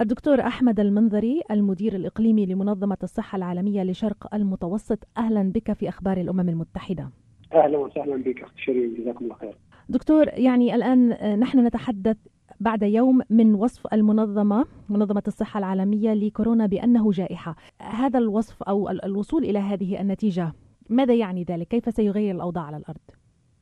الدكتور 0.00 0.40
أحمد 0.40 0.80
المنذري 0.80 1.40
المدير 1.50 1.94
الإقليمي 1.94 2.46
لمنظمة 2.46 2.96
الصحة 3.02 3.36
العالمية 3.36 3.82
لشرق 3.82 4.34
المتوسط. 4.34 4.98
أهلا 5.18 5.52
بك 5.52 5.72
في 5.72 5.88
أخبار 5.88 6.16
الأمم 6.16 6.48
المتحدة. 6.48 7.10
أهلا 7.52 7.78
وسهلا 7.78 8.16
بك 8.16 8.42
أخت 8.42 8.56
شيرين 8.56 8.94
جزاكم 8.94 9.24
الله 9.24 9.34
خير. 9.34 9.56
دكتور 9.88 10.26
يعني 10.28 10.74
الآن 10.74 11.08
نحن 11.40 11.66
نتحدث 11.66 12.16
بعد 12.60 12.82
يوم 12.82 13.20
من 13.30 13.54
وصف 13.54 13.86
المنظمة 13.92 14.66
منظمة 14.88 15.22
الصحة 15.26 15.58
العالمية 15.58 16.14
لكورونا 16.14 16.66
بأنه 16.66 17.10
جائحة. 17.10 17.56
هذا 17.80 18.18
الوصف 18.18 18.62
أو 18.62 18.90
الوصول 18.90 19.44
إلى 19.44 19.58
هذه 19.58 20.00
النتيجة 20.00 20.52
ماذا 20.88 21.14
يعني 21.14 21.44
ذلك؟ 21.44 21.68
كيف 21.68 21.94
سيغير 21.94 22.34
الأوضاع 22.34 22.64
على 22.64 22.76
الأرض؟ 22.76 23.00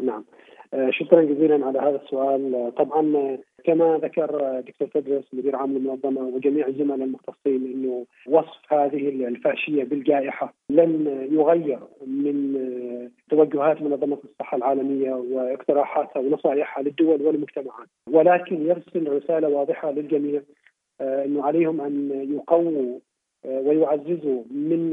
نعم. 0.00 0.18
آه، 0.18 0.24
شكرا 0.90 1.22
جزيلا 1.22 1.66
على 1.66 1.78
هذا 1.78 2.00
السؤال. 2.04 2.54
آه، 2.54 2.70
طبعا 2.70 3.16
آه، 3.16 3.38
كما 3.64 3.98
ذكر 4.02 4.60
دكتور 4.60 4.88
تدرس 4.88 5.24
مدير 5.32 5.56
عام 5.56 5.76
المنظمه 5.76 6.20
وجميع 6.20 6.66
الزملاء 6.66 7.04
المختصين 7.04 7.72
إنه 7.74 8.06
وصف 8.26 8.72
هذه 8.72 9.08
الفاشية 9.08 9.84
بالجائحة 9.84 10.54
لن 10.70 11.28
يغير 11.32 11.78
من 12.06 12.58
توجهات 13.30 13.82
منظمة 13.82 14.18
الصحة 14.24 14.56
العالمية 14.56 15.12
واقتراحاتها 15.12 16.20
ونصائحها 16.20 16.82
للدول 16.82 17.22
والمجتمعات. 17.22 17.88
ولكن 18.10 18.66
يرسل 18.66 19.12
رسالة 19.12 19.48
واضحة 19.48 19.90
للجميع 19.90 20.42
إنه 21.00 21.42
عليهم 21.44 21.80
أن 21.80 22.10
يقووا 22.34 22.98
ويعززوا 23.44 24.42
من 24.50 24.92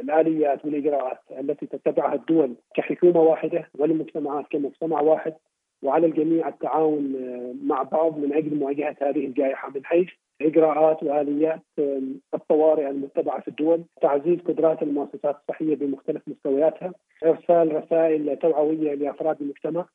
الآليات 0.00 0.64
والاجراءات 0.64 1.18
التي 1.40 1.66
تتبعها 1.66 2.14
الدول 2.14 2.54
كحكومة 2.74 3.20
واحدة 3.20 3.68
والمجتمعات 3.78 4.44
كمجتمع 4.50 5.00
واحد. 5.00 5.34
وعلى 5.82 6.06
الجميع 6.06 6.48
التعاون 6.48 7.16
مع 7.64 7.82
بعض 7.82 8.18
من 8.18 8.32
أجل 8.32 8.58
مواجهة 8.58 8.96
هذه 9.00 9.26
الجائحة 9.26 9.70
من 9.74 9.84
حيث 9.84 10.08
إجراءات 10.42 11.02
وآليات 11.02 11.60
الطوارئ 12.34 12.90
المتبعة 12.90 13.40
في 13.40 13.48
الدول، 13.48 13.84
تعزيز 14.00 14.38
قدرات 14.40 14.82
المؤسسات 14.82 15.36
الصحية 15.40 15.76
بمختلف 15.76 16.22
مستوياتها، 16.26 16.92
إرسال 17.24 17.74
رسائل 17.74 18.36
توعوية 18.36 18.94
لأفراد 18.94 19.40
المجتمع، 19.40 19.86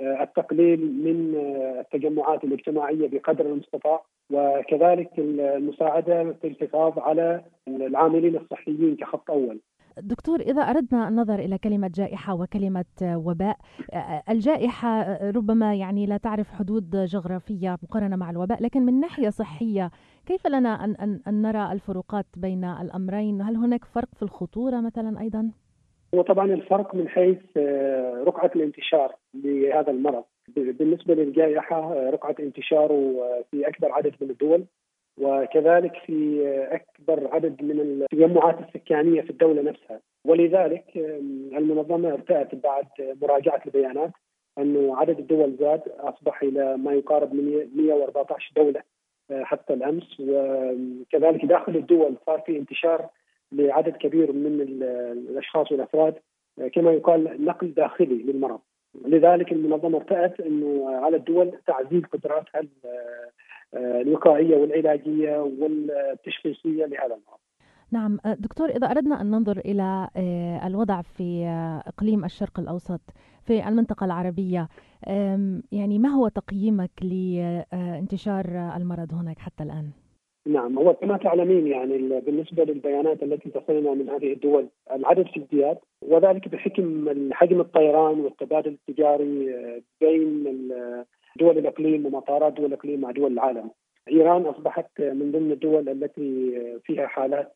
التقليل 0.00 0.80
من 1.04 1.34
التجمعات 1.80 2.44
الاجتماعية 2.44 3.08
بقدر 3.08 3.46
المستطاع 3.46 4.02
وكذلك 4.32 5.10
المساعدة 5.18 6.34
في 6.42 6.46
الحفاظ 6.46 6.98
على 6.98 7.44
العاملين 7.68 8.36
الصحيين 8.36 8.96
كخط 8.96 9.30
أول. 9.30 9.60
دكتور 10.02 10.40
إذا 10.40 10.62
أردنا 10.62 11.08
النظر 11.08 11.38
إلى 11.38 11.58
كلمة 11.58 11.90
جائحة 11.94 12.34
وكلمة 12.34 12.84
وباء 13.02 13.56
الجائحة 14.30 15.18
ربما 15.30 15.74
يعني 15.74 16.06
لا 16.06 16.16
تعرف 16.16 16.52
حدود 16.52 16.96
جغرافية 16.96 17.78
مقارنة 17.82 18.16
مع 18.16 18.30
الوباء 18.30 18.62
لكن 18.62 18.82
من 18.82 19.00
ناحية 19.00 19.28
صحية 19.28 19.90
كيف 20.26 20.46
لنا 20.46 20.84
أن, 20.84 20.94
أن, 20.94 21.20
أن 21.28 21.42
نرى 21.42 21.72
الفروقات 21.72 22.26
بين 22.36 22.64
الأمرين 22.64 23.42
هل 23.42 23.56
هناك 23.56 23.84
فرق 23.84 24.08
في 24.14 24.22
الخطورة 24.22 24.80
مثلا 24.80 25.20
أيضا؟ 25.20 25.50
هو 26.14 26.22
طبعا 26.22 26.52
الفرق 26.54 26.94
من 26.94 27.08
حيث 27.08 27.56
رقعة 28.26 28.50
الانتشار 28.56 29.14
لهذا 29.34 29.90
المرض. 29.90 30.24
بالنسبة 30.56 31.14
للجائحة 31.14 32.10
رقعة 32.10 32.34
انتشاره 32.40 33.14
في 33.50 33.68
أكبر 33.68 33.92
عدد 33.92 34.14
من 34.20 34.30
الدول 34.30 34.64
وكذلك 35.20 35.92
في 36.06 36.48
أكبر 36.70 37.28
عدد 37.34 37.62
من 37.62 37.80
التجمعات 37.80 38.58
السكانية 38.60 39.20
في 39.20 39.30
الدولة 39.30 39.62
نفسها. 39.62 40.00
ولذلك 40.26 40.84
المنظمة 41.56 42.12
ارتأت 42.12 42.54
بعد 42.54 42.86
مراجعة 43.22 43.62
البيانات 43.66 44.10
أنه 44.58 44.96
عدد 44.96 45.18
الدول 45.18 45.56
زاد 45.60 45.82
أصبح 45.98 46.42
إلى 46.42 46.76
ما 46.76 46.92
يقارب 46.92 47.34
من 47.34 47.68
114 47.76 48.52
دولة 48.56 48.82
حتى 49.32 49.74
الأمس. 49.74 50.20
وكذلك 50.20 51.44
داخل 51.44 51.76
الدول 51.76 52.16
صار 52.26 52.40
في 52.40 52.58
انتشار 52.58 53.08
لعدد 53.54 53.96
كبير 53.96 54.32
من 54.32 54.60
الأشخاص 55.30 55.72
والأفراد 55.72 56.14
كما 56.72 56.92
يقال 56.92 57.44
نقل 57.44 57.74
داخلي 57.74 58.22
للمرض 58.22 58.60
لذلك 59.06 59.52
المنظمة 59.52 59.98
ارتأت 59.98 60.40
إنه 60.40 60.90
على 60.90 61.16
الدول 61.16 61.52
تعزيز 61.66 62.02
قدراتها 62.04 62.62
الوقائية 63.74 64.56
والعلاجية 64.56 65.38
والتشخيصية 65.60 66.86
لهذا 66.86 67.04
المرض. 67.04 67.38
نعم 67.90 68.18
دكتور 68.38 68.68
إذا 68.68 68.86
أردنا 68.90 69.20
أن 69.20 69.30
ننظر 69.30 69.58
إلى 69.58 70.08
الوضع 70.66 71.02
في 71.02 71.46
إقليم 71.86 72.24
الشرق 72.24 72.60
الأوسط 72.60 73.00
في 73.42 73.68
المنطقة 73.68 74.04
العربية 74.04 74.68
يعني 75.72 75.98
ما 75.98 76.08
هو 76.08 76.28
تقييمك 76.28 76.90
لانتشار 77.02 78.72
المرض 78.76 79.14
هناك 79.14 79.38
حتى 79.38 79.62
الآن؟ 79.62 79.90
نعم 80.46 80.78
هو 80.78 80.94
كما 80.94 81.16
تعلمين 81.16 81.66
يعني 81.66 82.20
بالنسبة 82.20 82.64
للبيانات 82.64 83.22
التي 83.22 83.50
تصلنا 83.50 83.94
من 83.94 84.08
هذه 84.10 84.32
الدول 84.32 84.68
العدد 84.92 85.26
في 85.26 85.40
ازدياد 85.40 85.78
وذلك 86.02 86.48
بحكم 86.48 87.14
حجم 87.32 87.60
الطيران 87.60 88.20
والتبادل 88.20 88.76
التجاري 88.88 89.54
بين 90.00 90.44
دول 91.36 91.58
الإقليم 91.58 92.06
ومطارات 92.06 92.52
دول 92.52 92.66
الإقليم 92.66 93.00
مع 93.00 93.10
دول 93.10 93.32
العالم. 93.32 93.70
إيران 94.08 94.42
أصبحت 94.42 95.00
من 95.00 95.32
ضمن 95.32 95.52
الدول 95.52 95.88
التي 95.88 96.60
فيها 96.84 97.06
حالات 97.06 97.52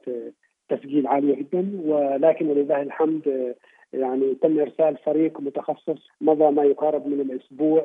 تسجيل 0.68 1.06
عالية 1.06 1.34
جدا 1.34 1.80
ولكن 1.84 2.46
ولله 2.50 2.82
الحمد 2.82 3.54
يعني 3.92 4.34
تم 4.34 4.60
إرسال 4.60 4.96
فريق 4.96 5.40
متخصص 5.40 6.08
مضى 6.20 6.50
ما 6.50 6.64
يقارب 6.64 7.06
من 7.06 7.20
الأسبوع 7.20 7.82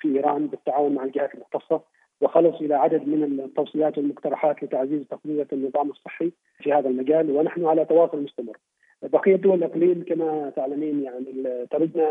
في 0.00 0.08
إيران 0.08 0.46
بالتعاون 0.46 0.94
مع 0.94 1.04
الجهات 1.04 1.34
المختصة 1.34 1.80
وخلص 2.20 2.60
إلى 2.60 2.74
عدد 2.74 3.08
من 3.08 3.40
التوصيات 3.40 3.98
والمقترحات 3.98 4.62
لتعزيز 4.62 5.02
تقنيه 5.10 5.46
النظام 5.52 5.90
الصحي 5.90 6.32
في 6.58 6.72
هذا 6.72 6.88
المجال 6.88 7.30
ونحن 7.30 7.64
على 7.64 7.84
تواصل 7.84 8.22
مستمر. 8.22 8.56
بقية 9.02 9.36
دول 9.36 9.58
الإقليم 9.58 10.04
كما 10.08 10.52
تعلمين 10.56 11.02
يعني 11.02 11.66
تردنا 11.70 12.10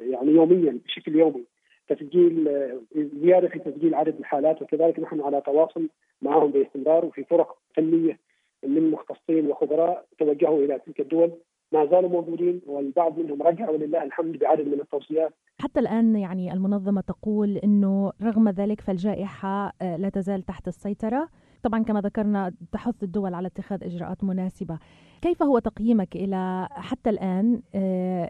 يعني 0.00 0.30
يوميا 0.30 0.78
بشكل 0.84 1.16
يومي 1.16 1.44
تسجيل 1.88 2.48
زيادة 2.94 3.48
في 3.48 3.58
تسجيل 3.58 3.94
عدد 3.94 4.18
الحالات 4.18 4.62
وكذلك 4.62 5.00
نحن 5.00 5.20
على 5.20 5.40
تواصل 5.40 5.88
معهم 6.22 6.50
باستمرار 6.50 7.04
وفي 7.04 7.24
فرق 7.24 7.56
فنية 7.74 8.18
من 8.62 8.90
مختصين 8.90 9.46
وخبراء 9.46 10.04
توجهوا 10.18 10.64
إلى 10.64 10.78
تلك 10.86 11.00
الدول 11.00 11.32
ما 11.76 11.86
زالوا 11.86 12.10
موجودين 12.10 12.60
والبعض 12.66 13.18
منهم 13.18 13.42
رجع 13.42 13.70
ولله 13.70 14.02
الحمد 14.02 14.38
بعدد 14.38 14.66
من 14.66 14.80
التوصيات. 14.80 15.32
حتى 15.60 15.80
الآن 15.80 16.16
يعني 16.16 16.52
المنظمة 16.52 17.00
تقول 17.00 17.56
أنه 17.56 18.12
رغم 18.22 18.48
ذلك 18.48 18.80
فالجائحة 18.80 19.72
لا 19.80 20.08
تزال 20.08 20.42
تحت 20.42 20.68
السيطرة. 20.68 21.28
طبعا 21.62 21.82
كما 21.82 22.00
ذكرنا 22.00 22.52
تحث 22.72 23.02
الدول 23.02 23.34
على 23.34 23.46
اتخاذ 23.46 23.84
إجراءات 23.84 24.24
مناسبة. 24.24 24.78
كيف 25.22 25.42
هو 25.42 25.58
تقييمك 25.58 26.16
إلى 26.16 26.68
حتى 26.70 27.10
الآن 27.10 27.62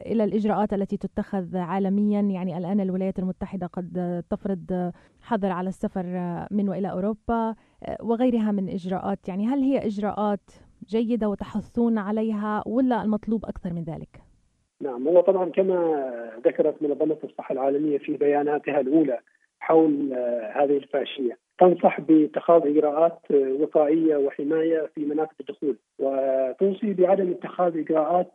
إلى 0.07 0.25
الإجراءات 0.25 0.73
التي 0.73 0.97
تتخذ 0.97 1.57
عالميا؟ 1.57 2.21
يعني 2.21 2.59
الآن 2.59 2.81
الولايات 2.81 3.19
المتحدة 3.19 3.67
قد 3.67 4.23
تفرض 4.31 4.93
حظر 5.21 5.51
على 5.51 5.69
السفر 5.69 6.05
من 6.51 6.69
وإلى 6.69 6.91
أوروبا 6.91 7.55
وغيرها 8.01 8.53
من 8.53 8.69
إجراءات. 8.69 9.29
يعني 9.29 9.47
هل 9.47 9.61
هي 9.61 9.87
إجراءات 9.87 10.51
جيدة 10.89 11.29
وتحثون 11.29 11.99
عليها 11.99 12.63
ولا 12.67 13.03
المطلوب 13.03 13.45
أكثر 13.45 13.73
من 13.73 13.85
ذلك؟ 13.85 14.23
نعم 14.81 15.09
هو 15.09 15.21
طبعا 15.21 15.51
كما 15.51 16.05
ذكرت 16.45 16.83
منظمة 16.83 17.17
الصحة 17.25 17.53
العالمية 17.53 17.99
في 17.99 18.17
بياناتها 18.17 18.81
الأولى 18.81 19.21
حول 19.61 20.13
هذه 20.55 20.77
الفاشية 20.77 21.39
تنصح 21.59 22.01
باتخاذ 22.01 22.67
إجراءات 22.67 23.19
وقائية 23.61 24.17
وحماية 24.17 24.91
في 24.95 25.05
مناطق 25.05 25.35
الدخول 25.41 25.77
وتوصي 25.99 26.93
بعدم 26.93 27.31
اتخاذ 27.31 27.79
إجراءات 27.79 28.33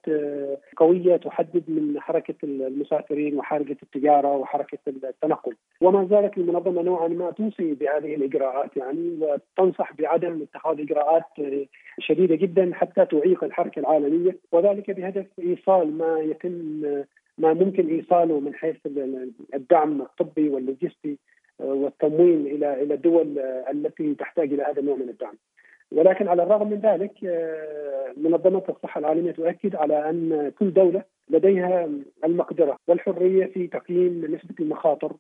قوية 0.78 1.18
تحدد 1.18 1.64
من 1.68 2.00
حركة 2.00 2.36
المسافرين 2.44 3.38
وحركة 3.38 3.76
التجارة 3.84 4.38
وحركة 4.38 4.78
التنقل. 4.88 5.56
وما 5.82 6.08
زالت 6.10 6.38
المنظمة 6.38 6.82
نوعا 6.82 7.08
ما 7.08 7.32
توصي 7.32 7.74
بهذه 7.74 8.16
الإجراءات 8.16 8.78
يعني 8.78 9.18
وتنصح 9.22 9.94
بعدم 9.94 10.42
اتخاذ 10.42 10.82
إجراءات 10.82 11.26
شديدة 12.00 12.36
جدا 12.36 12.74
حتى 12.74 13.06
تعيق 13.06 13.44
الحركة 13.44 13.80
العالمية. 13.80 14.38
وذلك 14.52 14.92
بهدف 14.92 15.26
إيصال 15.40 15.98
ما 15.98 16.20
يتم 16.20 16.82
ما 17.38 17.54
ممكن 17.54 17.88
إيصاله 17.88 18.40
من 18.40 18.54
حيث 18.54 18.78
الدعم 19.54 20.02
الطبي 20.02 20.50
واللوجستي 20.50 21.18
والتموين 21.62 22.48
إلى 22.48 22.84
إلى 22.84 22.94
الدول 22.94 23.40
التي 23.72 24.16
تحتاج 24.16 24.54
إلى 24.54 24.64
هذا 24.64 24.80
النوع 24.80 24.96
من 24.96 25.10
الدعم. 25.10 25.36
ولكن 25.92 26.28
على 26.28 26.44
الرغم 26.44 26.70
من 26.70 26.80
ذلك 26.80 27.14
منظمة 28.18 28.64
الصحة 28.70 29.00
العالمية 29.00 29.32
تؤكد 29.32 29.76
على 29.76 30.10
أن 30.10 30.52
كل 30.60 30.74
دولة 30.74 31.04
لديها 31.30 31.90
المقدرة 32.24 32.78
والحرية 32.88 33.46
في 33.46 33.68
تقييم 33.68 34.26
نسبة 34.26 34.56
المخاطر 34.60 35.14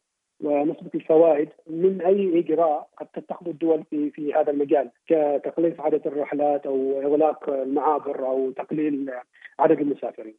ونسبة 0.44 0.90
الفوائد 0.96 1.50
من 1.68 2.02
أي 2.02 2.40
إجراء 2.40 2.88
قد 2.98 3.08
تتخذ 3.14 3.48
الدول 3.48 3.84
في 3.84 4.10
في 4.10 4.34
هذا 4.34 4.52
المجال 4.52 4.90
كتقليص 5.08 5.80
عدد 5.80 6.08
الرحلات 6.08 6.66
أو 6.66 7.02
إغلاق 7.02 7.50
المعابر 7.50 8.28
أو 8.28 8.52
تقليل 8.52 9.12
عدد 9.60 9.80
المسافرين. 9.82 10.36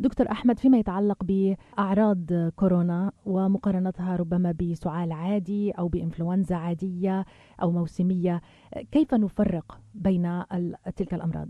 دكتور 0.00 0.26
أحمد 0.30 0.58
فيما 0.58 0.78
يتعلق 0.78 1.24
بأعراض 1.24 2.18
كورونا 2.56 3.12
ومقارنتها 3.26 4.16
ربما 4.16 4.54
بسعال 4.60 5.12
عادي 5.12 5.70
أو 5.70 5.88
بإنفلونزا 5.88 6.56
عادية 6.56 7.24
أو 7.62 7.70
موسمية 7.70 8.40
كيف 8.92 9.14
نفرق 9.14 9.80
بين 9.94 10.42
تلك 10.96 11.14
الأمراض؟ 11.14 11.48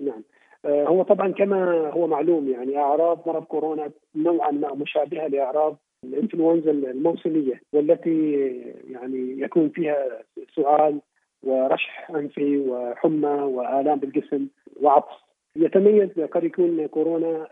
نعم 0.00 0.22
آه، 0.64 0.84
هو 0.84 1.02
طبعا 1.02 1.32
كما 1.32 1.90
هو 1.90 2.06
معلوم 2.06 2.48
يعني 2.48 2.76
أعراض 2.76 3.28
مرض 3.28 3.44
كورونا 3.44 3.90
نوعا 4.16 4.50
ما 4.50 4.74
مشابهة 4.74 5.26
لأعراض 5.26 5.76
الإنفلونزا 6.04 6.70
الموسمية 6.70 7.60
والتي 7.72 8.32
يعني 8.90 9.40
يكون 9.40 9.68
فيها 9.68 9.96
سعال 10.56 11.00
ورشح 11.42 12.10
أنفي 12.10 12.58
وحمى 12.58 13.28
وآلام 13.28 13.98
بالجسم 13.98 14.46
وعطس 14.82 15.24
يتميز 15.56 16.20
قد 16.20 16.44
يكون 16.44 16.86
كورونا 16.86 17.48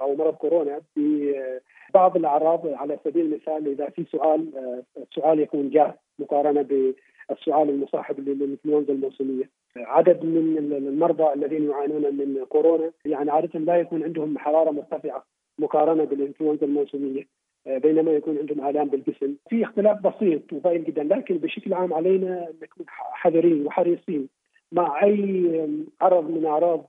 أو 0.00 0.16
مرض 0.16 0.34
كورونا 0.34 0.80
ببعض 0.96 2.16
الأعراض 2.16 2.66
على 2.66 2.98
سبيل 3.04 3.26
المثال 3.26 3.68
إذا 3.68 3.88
في 3.88 4.04
سؤال 4.04 4.46
السؤال 4.96 5.40
يكون 5.40 5.70
جاف 5.70 5.94
مقارنة 6.18 6.62
بالسؤال 6.62 7.70
المصاحب 7.70 8.28
للإنفلونزا 8.28 8.92
الموسمية. 8.92 9.50
عدد 9.76 10.24
من 10.24 10.72
المرضى 10.72 11.32
الذين 11.32 11.70
يعانون 11.70 12.02
من 12.02 12.44
كورونا 12.48 12.90
يعني 13.04 13.30
عادة 13.30 13.58
لا 13.58 13.76
يكون 13.76 14.02
عندهم 14.02 14.38
حرارة 14.38 14.70
مرتفعة 14.70 15.24
مقارنة 15.58 16.04
بالإنفلونزا 16.04 16.66
الموسمية. 16.66 17.26
بينما 17.66 18.10
يكون 18.10 18.38
عندهم 18.38 18.68
آلام 18.68 18.88
بالجسم، 18.88 19.34
في 19.48 19.64
اختلاف 19.64 20.06
بسيط 20.06 20.52
وضئيل 20.52 20.84
جدا 20.84 21.02
لكن 21.02 21.38
بشكل 21.38 21.74
عام 21.74 21.94
علينا 21.94 22.48
نكون 22.62 22.86
حذرين 22.88 23.66
وحريصين 23.66 24.28
مع 24.72 25.04
أي 25.04 25.68
عرض 26.00 26.30
من 26.30 26.46
أعراض 26.46 26.86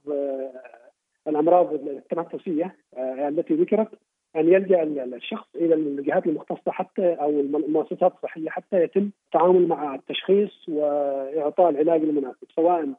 الأمراض 1.28 1.74
التنفسية 1.74 2.76
آه، 2.98 3.28
التي 3.28 3.54
ذكرت 3.54 3.90
أن 4.36 4.48
يلجأ 4.48 4.84
الشخص 4.84 5.48
إلى 5.56 5.76
الجهات 5.76 6.26
المختصة 6.26 6.72
حتى 6.72 7.14
أو 7.14 7.30
المؤسسات 7.30 8.14
الصحية 8.16 8.50
حتى 8.50 8.84
يتم 8.84 9.10
التعامل 9.26 9.68
مع 9.68 9.96
التشخيص 9.96 10.70
وإعطاء 10.70 11.70
العلاج 11.70 12.02
المناسب 12.02 12.48
سواء 12.56 12.90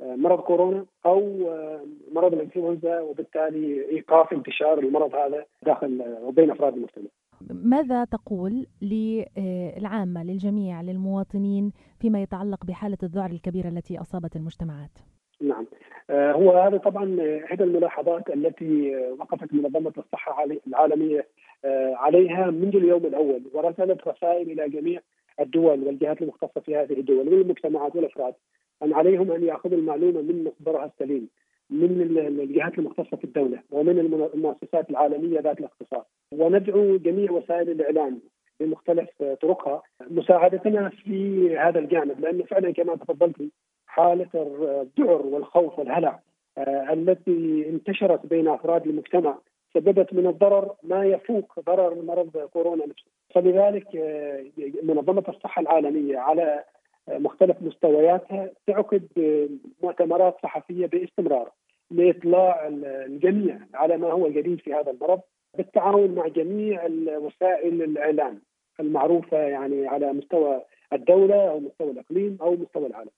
آه، 0.00 0.14
مرض 0.16 0.40
كورونا 0.40 0.86
أو 1.06 1.48
آه، 1.48 1.80
مرض 2.12 2.34
الإنفلونزا 2.34 3.00
وبالتالي 3.00 3.90
إيقاف 3.90 4.32
انتشار 4.32 4.78
المرض 4.78 5.14
هذا 5.14 5.44
داخل 5.62 6.18
وبين 6.22 6.50
أفراد 6.50 6.74
المجتمع. 6.74 7.06
ماذا 7.50 8.04
تقول 8.04 8.66
للعامه 8.82 10.24
للجميع 10.24 10.82
للمواطنين 10.82 11.72
فيما 12.00 12.22
يتعلق 12.22 12.66
بحالة 12.66 12.98
الذعر 13.02 13.30
الكبيرة 13.30 13.68
التي 13.68 14.00
أصابت 14.00 14.36
المجتمعات؟ 14.36 14.90
نعم 15.40 15.66
هو 16.10 16.52
هذا 16.52 16.76
طبعا 16.76 17.16
إحدى 17.44 17.64
الملاحظات 17.64 18.30
التي 18.30 18.96
وقفت 19.18 19.52
منظمة 19.54 19.92
الصحة 19.98 20.44
العالمية 20.66 21.26
آه، 21.64 21.94
عليها 21.94 22.50
منذ 22.50 22.76
اليوم 22.76 23.06
الأول 23.06 23.42
ورسلت 23.52 24.08
رسائل 24.08 24.50
إلى 24.50 24.68
جميع 24.68 25.00
الدول 25.40 25.84
والجهات 25.84 26.22
المختصة 26.22 26.60
في 26.60 26.76
هذه 26.76 26.92
الدول 26.92 27.28
والمجتمعات 27.28 27.96
والأفراد 27.96 28.34
أن 28.82 28.92
عليهم 28.92 29.32
أن 29.32 29.44
يأخذوا 29.44 29.78
المعلومة 29.78 30.20
من 30.22 30.44
مصدرها 30.44 30.84
السليم 30.86 31.28
من 31.70 32.00
الجهات 32.40 32.78
المختصة 32.78 33.16
في 33.16 33.24
الدولة 33.24 33.58
ومن 33.70 33.98
المؤسسات 34.34 34.90
العالمية 34.90 35.40
ذات 35.40 35.60
الاختصاص 35.60 36.04
وندعو 36.32 36.96
جميع 36.96 37.30
وسائل 37.30 37.70
الإعلام 37.70 38.20
بمختلف 38.60 39.22
طرقها 39.40 39.82
مساعدتنا 40.10 40.88
في 40.88 41.50
هذا 41.58 41.78
الجانب 41.78 42.20
لأنه 42.20 42.44
فعلا 42.44 42.72
كما 42.72 42.96
تفضلت 42.96 43.42
حالة 43.86 44.28
الذعر 44.34 45.26
والخوف 45.26 45.78
والهلع 45.78 46.20
آه، 46.58 46.92
التي 46.92 47.68
انتشرت 47.68 48.26
بين 48.26 48.48
أفراد 48.48 48.86
المجتمع 48.86 49.38
سببت 49.74 50.14
من 50.14 50.26
الضرر 50.26 50.74
ما 50.82 51.04
يفوق 51.04 51.60
ضرر 51.60 52.02
مرض 52.02 52.38
كورونا 52.52 52.86
نفسه 52.86 53.06
فلذلك 53.34 53.96
آه، 53.96 54.44
منظمة 54.82 55.24
الصحة 55.28 55.62
العالمية 55.62 56.18
على 56.18 56.64
مختلف 57.08 57.56
مستوياتها 57.62 58.50
تعقد 58.66 59.08
مؤتمرات 59.82 60.36
صحفية 60.42 60.86
باستمرار 60.86 61.50
لإطلاع 61.90 62.68
الجميع 62.82 63.58
على 63.74 63.96
ما 63.96 64.12
هو 64.12 64.28
جديد 64.28 64.60
في 64.60 64.74
هذا 64.74 64.90
المرض 64.90 65.20
بالتعاون 65.56 66.14
مع 66.14 66.28
جميع 66.28 66.84
وسائل 67.18 67.82
الإعلام 67.82 68.40
المعروفة 68.80 69.38
يعني 69.38 69.86
على 69.86 70.12
مستوى 70.12 70.62
الدولة 70.92 71.50
أو 71.50 71.60
مستوى 71.60 71.90
الإقليم 71.90 72.38
أو 72.40 72.56
مستوى 72.56 72.86
العالم. 72.86 73.10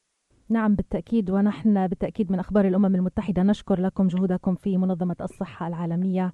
نعم 0.50 0.74
بالتأكيد. 0.74 1.30
ونحن 1.30 1.86
بالتأكيد 1.86 2.32
من 2.32 2.38
أخبار 2.38 2.68
الأمم 2.68 2.94
المتحدة 2.94 3.42
نشكر 3.42 3.80
لكم 3.80 4.06
جهودكم 4.08 4.54
في 4.54 4.76
منظمة 4.76 5.16
الصحة 5.20 5.66
العالمية. 5.66 6.32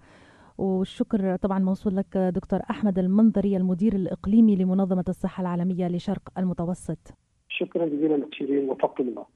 والشكر 0.58 1.36
طبعا 1.36 1.58
موصول 1.58 1.96
لك 1.96 2.16
دكتور 2.16 2.60
أحمد 2.70 2.98
المنظري 2.98 3.56
المدير 3.56 3.94
الإقليمي 3.94 4.56
لمنظمة 4.56 5.04
الصحة 5.08 5.40
العالمية 5.40 5.88
لشرق 5.88 6.22
المتوسط. 6.38 6.98
شكرا 7.48 7.86
جزيلا 7.86 8.14
لك 8.14 8.34
شيرين 8.34 8.70
وفقكم 8.70 9.08
الله. 9.08 9.26